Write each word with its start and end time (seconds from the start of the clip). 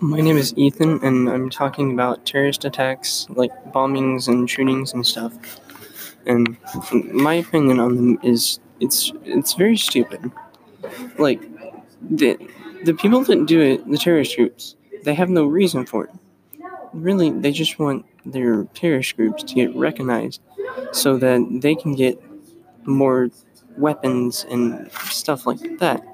My 0.00 0.20
name 0.20 0.36
is 0.38 0.54
Ethan, 0.56 1.04
and 1.04 1.28
I'm 1.28 1.50
talking 1.50 1.92
about 1.92 2.24
terrorist 2.24 2.64
attacks, 2.64 3.26
like 3.28 3.50
bombings 3.72 4.28
and 4.28 4.48
shootings 4.48 4.94
and 4.94 5.06
stuff. 5.06 5.32
And 6.26 6.56
my 7.12 7.34
opinion 7.34 7.80
on 7.80 7.96
them 7.96 8.18
is 8.22 8.60
it's 8.80 9.12
it's 9.24 9.54
very 9.54 9.76
stupid. 9.76 10.32
Like 11.18 11.42
the 12.00 12.38
the 12.84 12.94
people 12.94 13.24
that 13.24 13.46
do 13.46 13.60
it, 13.60 13.86
the 13.90 13.98
terrorist 13.98 14.36
groups, 14.36 14.76
they 15.04 15.14
have 15.14 15.28
no 15.28 15.44
reason 15.44 15.84
for 15.84 16.04
it. 16.04 16.10
Really, 16.94 17.30
they 17.30 17.52
just 17.52 17.78
want 17.78 18.06
their 18.24 18.64
terrorist 18.74 19.16
groups 19.16 19.42
to 19.42 19.54
get 19.54 19.74
recognized 19.76 20.40
so 20.92 21.18
that 21.18 21.46
they 21.60 21.74
can 21.74 21.94
get 21.94 22.18
more 22.86 23.30
weapons 23.76 24.46
and 24.50 24.90
stuff 24.92 25.46
like 25.46 25.78
that 25.78 26.10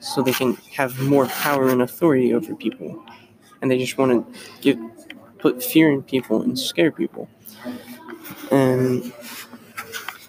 so 0.00 0.22
they 0.22 0.32
can 0.32 0.54
have 0.76 0.98
more 1.00 1.26
power 1.26 1.68
and 1.68 1.82
authority 1.82 2.32
over 2.34 2.54
people. 2.54 3.04
And 3.60 3.70
they 3.70 3.78
just 3.78 3.98
want 3.98 4.12
to 4.12 4.40
give 4.60 4.78
put 5.38 5.62
fear 5.62 5.90
in 5.90 6.02
people 6.02 6.42
and 6.42 6.58
scare 6.58 6.90
people. 6.90 7.28
And 8.50 9.12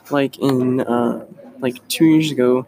like 0.10 0.38
in 0.40 0.82
uh, 0.82 1.26
like 1.60 1.86
two 1.88 2.06
years 2.06 2.32
ago 2.32 2.68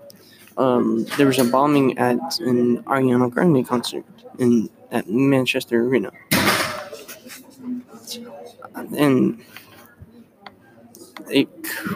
um, 0.57 1.05
there 1.17 1.27
was 1.27 1.39
a 1.39 1.45
bombing 1.45 1.97
at 1.97 2.39
an 2.39 2.83
Ariana 2.83 3.29
Grande 3.31 3.67
concert 3.67 4.05
in 4.39 4.69
at 4.91 5.09
Manchester 5.09 5.83
Arena. 5.83 6.11
And 8.75 9.43
it 11.29 11.49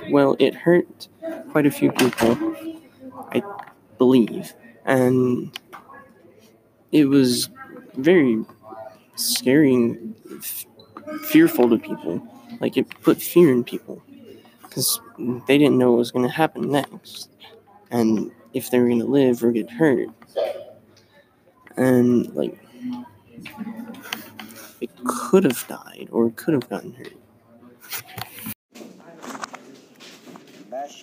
well 0.09 0.35
it 0.39 0.55
hurt 0.55 1.07
quite 1.51 1.65
a 1.65 1.71
few 1.71 1.91
people 1.91 2.37
I 3.31 3.41
believe 3.97 4.53
and 4.87 5.51
it 6.91 7.05
was 7.05 7.49
very 7.95 8.43
scary 9.15 9.75
and 9.75 10.15
f- 10.39 10.65
fearful 11.25 11.69
to 11.69 11.77
people. 11.77 12.25
Like 12.59 12.77
it 12.77 12.89
put 13.01 13.21
fear 13.21 13.51
in 13.51 13.63
people 13.63 14.01
because 14.63 14.99
they 15.47 15.57
didn't 15.57 15.77
know 15.77 15.91
what 15.91 15.99
was 15.99 16.11
going 16.11 16.25
to 16.25 16.33
happen 16.33 16.71
next, 16.71 17.29
and 17.91 18.31
if 18.53 18.71
they 18.71 18.79
were 18.79 18.87
going 18.87 18.99
to 18.99 19.05
live 19.05 19.43
or 19.43 19.51
get 19.51 19.69
hurt. 19.69 20.09
And 21.75 22.33
like 22.33 22.57
it 24.81 24.89
could 25.05 25.43
have 25.43 25.67
died 25.67 26.07
or 26.11 26.27
it 26.27 26.37
could 26.37 26.53
have 26.55 26.69
gotten 26.69 26.93
hurt. 26.93 27.13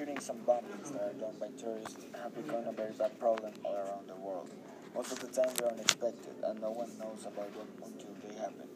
Mass 0.01 0.25
some 0.25 0.39
bombings 0.39 0.93
that 0.93 1.03
are 1.03 1.13
done 1.13 1.37
by 1.39 1.47
tourists 1.57 2.07
have 2.21 2.35
become 2.35 2.67
a 2.67 2.73
very 2.73 2.93
bad 2.95 3.17
problem 3.21 3.53
all 3.65 3.77
around 3.77 4.09
the 4.09 4.17
world. 4.17 4.51
Most 4.93 5.13
of 5.13 5.21
the 5.21 5.29
time 5.29 5.55
they 5.55 5.67
are 5.67 5.71
unexpected 5.71 6.35
and 6.43 6.61
no 6.61 6.73
one 6.73 6.91
knows 6.99 7.25
about 7.27 7.55
them 7.55 7.69
until 7.85 8.11
they 8.27 8.35
happen. 8.35 8.67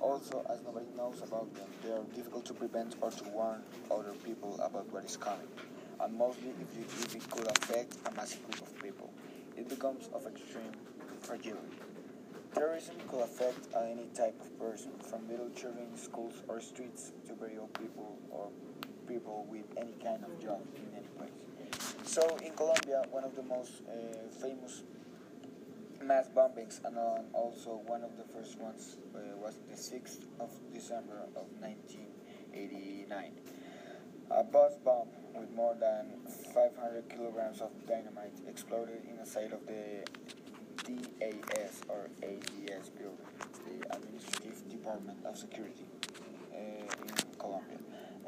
Also, 0.00 0.42
as 0.48 0.62
nobody 0.62 0.86
knows 0.96 1.20
about 1.20 1.52
them, 1.54 1.68
they 1.82 1.90
are 1.90 2.02
difficult 2.14 2.46
to 2.46 2.54
prevent 2.54 2.96
or 3.02 3.10
to 3.10 3.24
warn 3.24 3.62
other 3.90 4.14
people 4.24 4.58
about 4.62 4.90
what 4.90 5.04
is 5.04 5.14
coming. 5.14 5.46
And 6.00 6.16
mostly 6.16 6.48
if 6.48 6.78
it, 6.78 6.86
if 7.04 7.16
it 7.16 7.30
could 7.30 7.48
affect 7.48 7.96
a 8.06 8.10
massive 8.12 8.42
group 8.50 8.62
of 8.62 8.82
people, 8.82 9.12
it 9.58 9.68
becomes 9.68 10.08
of 10.14 10.26
extreme 10.26 10.72
fragility. 11.20 11.76
Terrorism 12.54 12.94
could 13.08 13.20
affect 13.20 13.58
any 13.76 14.06
type 14.14 14.40
of 14.40 14.58
person, 14.58 14.92
from 15.00 15.28
little 15.28 15.50
children 15.50 15.88
in 15.92 15.98
schools 15.98 16.42
or 16.48 16.62
streets 16.62 17.12
to 17.26 17.34
very 17.34 17.58
old 17.58 17.74
people 17.74 18.16
or 18.30 18.48
people 19.06 19.46
with 19.48 19.66
any 19.76 19.94
kind 20.02 20.24
of 20.24 20.40
job 20.40 20.60
in 20.76 20.88
any 20.96 21.08
place. 21.16 21.94
So 22.04 22.36
in 22.44 22.52
Colombia, 22.52 23.04
one 23.10 23.24
of 23.24 23.36
the 23.36 23.42
most 23.42 23.82
uh, 23.88 23.92
famous 24.40 24.82
mass 26.02 26.28
bombings 26.34 26.80
and 26.84 26.96
also 27.32 27.80
one 27.86 28.02
of 28.02 28.16
the 28.16 28.24
first 28.24 28.58
ones 28.58 28.96
uh, 29.14 29.18
was 29.36 29.54
the 29.70 29.76
6th 29.76 30.26
of 30.40 30.50
December 30.74 31.22
of 31.36 31.46
1989. 31.60 33.32
A 34.30 34.44
bus 34.44 34.72
bomb 34.84 35.08
with 35.34 35.50
more 35.54 35.76
than 35.78 36.06
500 36.54 37.08
kilograms 37.08 37.60
of 37.60 37.70
dynamite 37.86 38.32
exploded 38.48 39.02
in 39.08 39.16
the 39.18 39.26
site 39.26 39.52
of 39.52 39.66
the 39.66 40.04
DAS 40.84 41.82
or 41.88 42.08
ADS 42.22 42.88
building, 42.90 43.26
the 43.66 43.94
Administrative 43.94 44.68
Department 44.70 45.18
of 45.24 45.38
Security 45.38 45.84
uh, 46.52 46.56
in 46.56 47.38
Colombia. 47.38 47.78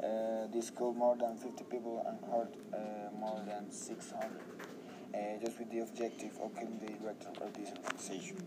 Uh, 0.03 0.47
this 0.53 0.69
killed 0.69 0.97
more 0.97 1.15
than 1.15 1.37
50 1.37 1.63
people 1.65 2.03
and 2.07 2.19
hurt 2.31 2.53
uh, 2.73 3.15
more 3.17 3.41
than 3.47 3.71
600, 3.71 4.21
uh, 5.13 5.17
just 5.41 5.57
with 5.57 5.71
the 5.71 5.79
objective 5.79 6.37
of 6.43 6.53
killing 6.55 6.79
the 6.79 6.91
director 6.99 7.29
of 7.41 7.53
this 7.53 7.69
organization. 7.71 8.37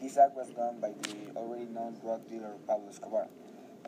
This 0.00 0.16
act 0.18 0.36
was 0.36 0.50
done 0.50 0.80
by 0.80 0.92
the 1.02 1.36
already 1.36 1.66
known 1.66 1.98
drug 2.00 2.28
dealer 2.28 2.54
Pablo 2.66 2.88
Escobar, 2.88 3.26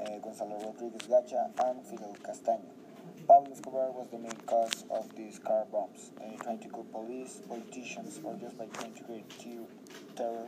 uh, 0.00 0.18
Gonzalo 0.18 0.58
Rodriguez 0.64 1.08
Gacha, 1.08 1.50
and 1.64 1.86
Fidel 1.86 2.16
Castaño. 2.22 2.70
Pablo 3.26 3.52
Escobar 3.52 3.90
was 3.92 4.08
the 4.10 4.18
main 4.18 4.36
cause 4.46 4.84
of 4.90 5.14
these 5.16 5.38
car 5.38 5.64
bombs, 5.70 6.10
uh, 6.20 6.42
trying 6.42 6.58
to 6.58 6.68
kill 6.68 6.84
police, 6.84 7.40
politicians, 7.48 8.20
or 8.22 8.34
just 8.34 8.58
by 8.58 8.66
trying 8.66 8.92
to 8.94 9.02
create 9.04 9.28
terror 10.16 10.46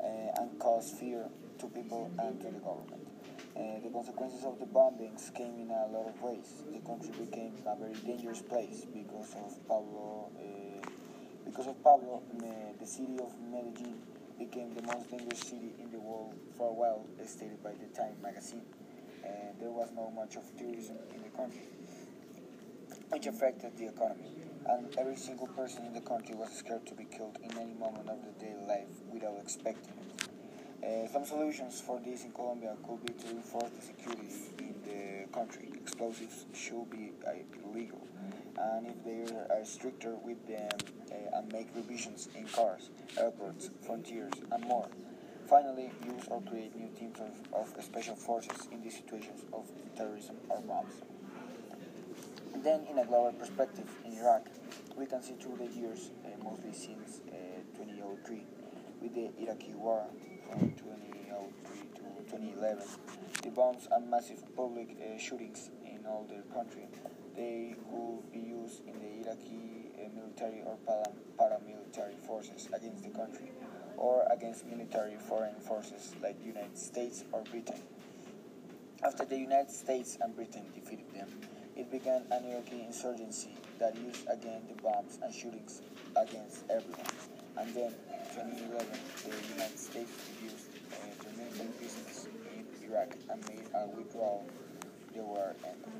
uh, 0.00 0.40
and 0.40 0.58
cause 0.58 0.90
fear 0.92 1.24
to 1.58 1.66
people 1.68 2.10
and 2.18 2.40
to 2.40 2.46
the 2.46 2.58
government. 2.60 3.06
The 3.54 3.90
consequences 3.92 4.44
of 4.44 4.58
the 4.58 4.66
bombings 4.66 5.34
came 5.34 5.58
in 5.58 5.70
a 5.70 5.86
lot 5.92 6.08
of 6.08 6.20
ways. 6.22 6.64
The 6.72 6.80
country 6.80 7.10
became 7.24 7.54
a 7.66 7.76
very 7.76 7.94
dangerous 7.94 8.40
place 8.40 8.86
because 8.92 9.34
of 9.34 9.68
Pablo. 9.68 10.30
Uh, 10.36 10.88
because 11.44 11.66
of 11.66 11.82
Pablo, 11.84 12.22
the 12.80 12.86
city 12.86 13.18
of 13.18 13.32
Medellin 13.50 14.00
became 14.38 14.74
the 14.74 14.82
most 14.82 15.10
dangerous 15.10 15.40
city 15.40 15.74
in 15.78 15.90
the 15.90 15.98
world 15.98 16.34
for 16.56 16.70
a 16.70 16.72
while, 16.72 17.04
as 17.20 17.30
stated 17.30 17.62
by 17.62 17.72
the 17.72 17.86
Time 17.94 18.16
magazine. 18.22 18.62
And 19.24 19.60
there 19.60 19.70
was 19.70 19.90
not 19.94 20.14
much 20.14 20.36
of 20.36 20.44
tourism 20.56 20.96
in 21.14 21.22
the 21.22 21.30
country 21.30 21.68
which 23.10 23.26
affected 23.26 23.76
the 23.76 23.86
economy, 23.88 24.30
and 24.66 24.96
every 24.96 25.16
single 25.16 25.46
person 25.48 25.84
in 25.84 25.92
the 25.92 26.00
country 26.00 26.34
was 26.34 26.50
scared 26.50 26.86
to 26.86 26.94
be 26.94 27.04
killed 27.04 27.36
in 27.42 27.56
any 27.58 27.74
moment 27.74 28.08
of 28.08 28.16
their 28.22 28.32
daily 28.40 28.66
life 28.66 28.88
without 29.12 29.36
expecting 29.38 29.92
it. 29.98 30.31
Uh, 30.82 31.06
some 31.12 31.24
solutions 31.24 31.80
for 31.80 32.00
this 32.04 32.24
in 32.24 32.32
Colombia 32.32 32.74
could 32.84 33.00
be 33.06 33.12
to 33.12 33.28
reinforce 33.28 33.70
the 33.70 33.82
security 33.82 34.28
in 34.58 34.74
the 34.82 35.32
country. 35.32 35.70
Explosives 35.80 36.46
should 36.52 36.90
be 36.90 37.12
uh, 37.24 37.30
illegal, 37.64 38.00
and 38.58 38.88
if 38.88 39.04
they 39.04 39.32
are 39.54 39.64
stricter 39.64 40.16
with 40.16 40.44
them 40.48 40.68
uh, 41.12 41.38
and 41.38 41.52
make 41.52 41.68
revisions 41.76 42.28
in 42.34 42.44
cars, 42.48 42.90
airports, 43.16 43.70
frontiers, 43.86 44.32
and 44.50 44.64
more. 44.64 44.88
Finally, 45.48 45.92
use 46.04 46.24
or 46.28 46.40
create 46.42 46.74
new 46.74 46.88
teams 46.98 47.20
of, 47.20 47.76
of 47.76 47.84
special 47.84 48.16
forces 48.16 48.66
in 48.72 48.82
these 48.82 48.96
situations 48.96 49.42
of 49.52 49.64
terrorism 49.96 50.36
or 50.48 50.60
bombs. 50.62 50.94
Then, 52.56 52.86
in 52.90 52.98
a 52.98 53.04
global 53.04 53.32
perspective, 53.32 53.88
in 54.04 54.18
Iraq, 54.18 54.46
we 54.96 55.06
can 55.06 55.22
see 55.22 55.34
through 55.34 55.58
the 55.58 55.66
years, 55.66 56.10
uh, 56.24 56.42
mostly 56.42 56.72
since 56.72 57.20
uh, 57.28 57.34
2003, 57.76 58.42
with 59.02 59.14
the 59.14 59.30
Iraqi 59.42 59.74
war 59.74 60.06
from 60.48 60.72
2003 60.78 61.76
to 61.96 62.30
2011, 62.30 62.84
the 63.42 63.50
bombs 63.50 63.88
and 63.90 64.08
massive 64.08 64.40
public 64.54 64.96
uh, 65.02 65.18
shootings 65.18 65.70
in 65.84 66.06
all 66.06 66.24
the 66.28 66.40
country, 66.54 66.86
they 67.36 67.74
could 67.90 68.32
be 68.32 68.38
used 68.38 68.86
in 68.86 68.94
the 69.00 69.26
Iraqi 69.26 69.90
uh, 69.98 70.08
military 70.14 70.62
or 70.64 70.78
paramilitary 71.36 72.16
forces 72.24 72.68
against 72.72 73.02
the 73.02 73.10
country, 73.10 73.50
or 73.96 74.24
against 74.30 74.66
military 74.66 75.16
foreign 75.28 75.56
forces 75.56 76.14
like 76.22 76.36
United 76.44 76.78
States 76.78 77.24
or 77.32 77.42
Britain. 77.50 77.82
After 79.02 79.24
the 79.24 79.36
United 79.36 79.72
States 79.72 80.16
and 80.20 80.34
Britain 80.36 80.66
defeated 80.74 81.12
them, 81.12 81.28
it 81.74 81.90
began 81.90 82.22
an 82.30 82.44
Iraqi 82.44 82.82
insurgency 82.86 83.56
that 83.80 83.96
used 83.96 84.26
again 84.30 84.62
the 84.68 84.80
bombs 84.80 85.18
and 85.22 85.34
shootings 85.34 85.82
against 86.14 86.62
everyone. 86.70 87.31
And 87.56 87.74
then, 87.74 87.92
2011, 88.34 88.86
the 89.24 89.54
United 89.54 89.78
States 89.78 90.10
uh, 90.92 90.96
their 91.22 91.32
military 91.36 91.68
business 91.80 92.26
in 92.56 92.66
Iraq 92.88 93.14
and 93.30 93.48
made 93.48 93.66
a 93.74 93.86
withdrawal. 93.88 94.44
The 95.14 95.22
war 95.22 95.54
ended. 95.64 95.92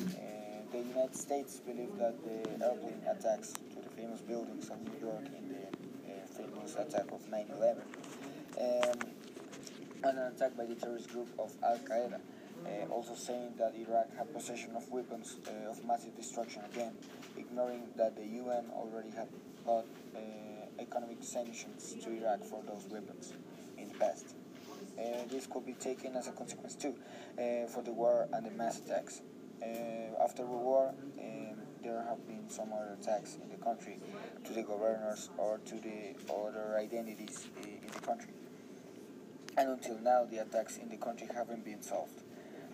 Uh, 0.00 0.72
the 0.72 0.78
United 0.78 1.16
States 1.16 1.60
believed 1.60 1.98
that 1.98 2.22
the 2.22 2.64
airplane 2.64 3.00
attacks 3.08 3.52
to 3.52 3.80
the 3.82 3.88
famous 3.96 4.20
buildings 4.20 4.68
of 4.68 4.76
New 4.82 5.06
York 5.06 5.24
in 5.38 5.48
the 5.48 5.64
uh, 6.12 6.26
famous 6.36 6.74
attack 6.74 7.10
of 7.12 7.24
9/11, 7.30 7.80
um, 8.60 8.98
and 10.04 10.18
an 10.18 10.32
attack 10.32 10.56
by 10.56 10.66
the 10.66 10.74
terrorist 10.74 11.08
group 11.08 11.28
of 11.38 11.52
Al 11.62 11.78
Qaeda 11.78 12.20
uh, 12.66 12.86
also 12.90 13.14
saying 13.14 13.54
that 13.58 13.74
Iraq 13.76 14.14
had 14.16 14.32
possession 14.34 14.74
of 14.76 14.88
weapons 14.90 15.36
uh, 15.46 15.70
of 15.70 15.84
massive 15.84 16.16
destruction 16.16 16.62
again, 16.72 16.92
ignoring 17.36 17.84
that 17.96 18.16
the 18.16 18.24
UN 18.24 18.66
already 18.74 19.10
had 19.10 19.28
brought 19.64 19.86
uh, 20.14 20.20
economic 20.78 21.18
sanctions 21.20 21.94
to 22.02 22.10
Iraq 22.10 22.44
for 22.44 22.62
those 22.66 22.86
weapons 22.90 23.32
in 23.78 23.88
the 23.88 23.94
past. 23.94 24.34
Uh, 24.98 25.24
this 25.30 25.46
could 25.46 25.64
be 25.66 25.74
taken 25.74 26.16
as 26.16 26.26
a 26.26 26.32
consequence 26.32 26.74
too 26.74 26.94
uh, 27.38 27.66
for 27.68 27.82
the 27.82 27.92
war 27.92 28.28
and 28.32 28.46
the 28.46 28.50
mass 28.50 28.78
attacks. 28.78 29.20
Uh, 29.62 30.22
after 30.22 30.42
the 30.42 30.48
war, 30.48 30.94
um, 31.18 31.56
there 31.82 32.02
have 32.08 32.26
been 32.26 32.48
some 32.48 32.72
other 32.72 32.96
attacks 33.00 33.36
in 33.42 33.48
the 33.48 33.62
country 33.64 33.98
to 34.44 34.52
the 34.52 34.62
governors 34.62 35.30
or 35.38 35.58
to 35.64 35.74
the 35.76 36.14
other 36.32 36.76
identities 36.78 37.46
in 37.62 37.86
the 37.92 38.00
country. 38.00 38.30
And 39.56 39.70
until 39.70 39.98
now, 40.00 40.24
the 40.24 40.38
attacks 40.38 40.76
in 40.76 40.88
the 40.90 40.96
country 40.96 41.28
haven't 41.32 41.64
been 41.64 41.82
solved. 41.82 42.22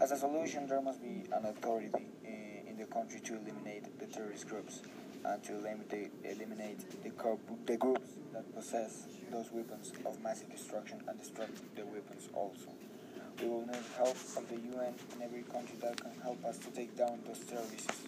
As 0.03 0.11
a 0.11 0.17
solution, 0.17 0.67
there 0.67 0.83
must 0.83 1.01
be 1.01 1.23
an 1.31 1.47
authority 1.47 2.09
in 2.25 2.77
the 2.77 2.87
country 2.87 3.21
to 3.21 3.35
eliminate 3.35 4.01
the 4.01 4.07
terrorist 4.07 4.49
groups 4.49 4.83
and 5.25 5.41
to 5.45 5.53
eliminate, 5.53 6.11
eliminate 6.25 6.81
the, 7.05 7.13
the 7.67 7.77
groups 7.77 8.09
that 8.33 8.53
possess 8.53 9.07
those 9.31 9.53
weapons 9.53 9.93
of 10.05 10.21
massive 10.21 10.51
destruction 10.51 11.01
and 11.07 11.21
destruct 11.21 11.55
the 11.77 11.87
weapons 11.87 12.29
also. 12.35 12.75
We 13.41 13.47
will 13.47 13.65
need 13.65 13.79
help 13.97 14.17
of 14.37 14.49
the 14.49 14.57
UN 14.75 14.93
in 15.15 15.23
every 15.23 15.43
country 15.43 15.77
that 15.83 16.03
can 16.03 16.21
help 16.21 16.45
us 16.45 16.59
to 16.59 16.71
take 16.73 16.97
down 16.97 17.21
those 17.25 17.39
terrorists, 17.39 18.03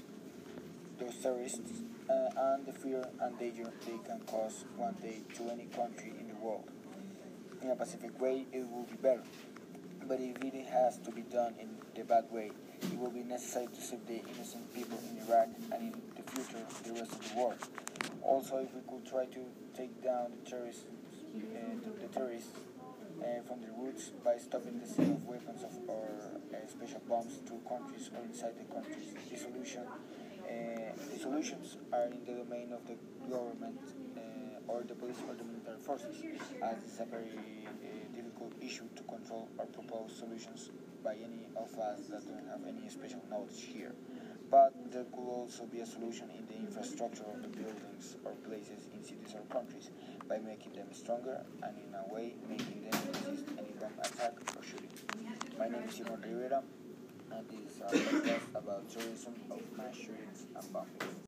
those 0.99 1.15
terrorists, 1.23 1.83
uh, 2.11 2.31
and 2.37 2.67
the 2.67 2.73
fear 2.73 3.07
and 3.21 3.39
danger 3.39 3.71
they 3.87 3.99
can 4.05 4.19
cause 4.27 4.65
one 4.77 4.97
day 5.01 5.21
to 5.37 5.49
any 5.49 5.67
country 5.67 6.13
in 6.19 6.27
the 6.27 6.35
world. 6.45 6.69
In 7.63 7.71
a 7.71 7.77
pacific 7.77 8.21
way, 8.21 8.47
it 8.53 8.69
will 8.69 8.83
be 8.83 8.97
better. 8.97 9.23
But 10.07 10.21
if 10.21 10.37
it 10.43 10.67
has 10.67 10.99
to 10.99 11.11
be 11.11 11.23
done 11.23 11.55
in 11.59 11.69
the 11.95 12.05
bad 12.05 12.25
way, 12.31 12.53
it 12.83 12.99
will 12.99 13.11
be 13.11 13.23
necessary 13.23 13.69
to 13.69 13.81
save 13.81 14.07
the 14.07 14.21
innocent 14.21 14.73
people 14.75 14.99
in 15.11 15.25
Iraq 15.27 15.49
and 15.73 15.95
in 15.95 15.95
the 16.15 16.31
future 16.31 16.61
the 16.85 16.93
rest 16.93 17.13
of 17.13 17.33
the 17.33 17.41
world. 17.41 17.59
Also, 18.23 18.59
if 18.59 18.75
we 18.75 18.83
could 18.89 19.07
try 19.09 19.25
to 19.25 19.41
take 19.75 20.03
down 20.03 20.33
the 20.37 20.51
terrorists, 20.51 20.85
uh, 20.85 21.41
the, 22.03 22.09
terrorists 22.09 22.51
uh, 23.21 23.41
from 23.49 23.63
the 23.63 23.73
roots 23.79 24.11
by 24.23 24.37
stopping 24.37 24.79
the 24.79 24.87
sale 24.87 25.13
of 25.13 25.25
weapons 25.25 25.65
of, 25.65 25.73
or 25.89 26.09
uh, 26.53 26.69
special 26.69 27.01
bombs 27.09 27.39
to 27.47 27.57
countries 27.69 28.11
or 28.15 28.25
inside 28.25 28.53
the 28.59 28.69
countries. 28.73 29.15
The 29.31 29.37
solution, 29.37 29.85
uh, 29.85 30.93
the 31.13 31.19
solutions 31.19 31.77
are 31.93 32.07
in 32.13 32.25
the 32.27 32.45
domain 32.45 32.73
of 32.73 32.87
the 32.87 32.97
government 33.31 33.81
or 34.69 34.83
the 34.83 34.95
police 34.95 35.19
or 35.29 35.35
the 35.35 35.45
military 35.45 35.79
forces, 35.79 36.17
as 36.63 36.79
it's 36.83 37.01
a 37.01 37.05
very 37.05 37.33
uh, 37.67 38.17
difficult 38.17 38.53
issue 38.61 38.89
to 38.97 39.03
control 39.05 39.49
or 39.59 39.67
propose 39.67 40.17
solutions 40.17 40.71
by 41.03 41.15
any 41.15 41.47
of 41.57 41.69
us 41.79 42.09
that 42.09 42.25
don't 42.27 42.49
have 42.49 42.61
any 42.67 42.89
special 42.89 43.21
knowledge 43.31 43.63
here. 43.73 43.95
But 44.51 44.73
there 44.93 45.05
could 45.05 45.29
also 45.29 45.65
be 45.65 45.81
a 45.81 45.87
solution 45.87 46.31
in 46.31 46.47
the 46.47 46.55
infrastructure 46.55 47.25
of 47.25 47.43
the 47.43 47.49
buildings 47.49 48.17
or 48.25 48.33
places 48.47 48.89
in 48.95 49.03
cities 49.03 49.35
or 49.35 49.43
countries 49.53 49.91
by 50.29 50.39
making 50.39 50.73
them 50.75 50.87
stronger 50.93 51.45
and 51.63 51.77
in 51.79 51.95
a 51.95 52.15
way 52.15 52.35
making 52.49 52.83
them 52.89 53.01
resist 53.09 53.45
any 53.59 53.73
bomb 53.81 53.93
attack 53.99 54.33
or 54.57 54.63
shooting. 54.63 54.89
My 55.59 55.69
name 55.69 55.83
is 55.89 55.95
Simon 55.97 56.21
Rivera 56.23 56.63
and 57.33 57.49
this 57.49 57.75
is 57.75 57.83
our 57.83 57.91
podcast 57.91 58.49
about 58.55 58.89
terrorism 58.89 59.35
of 59.51 59.61
mass 59.77 59.97
shootings 59.97 60.47
and 60.55 60.65
bombings. 60.73 61.15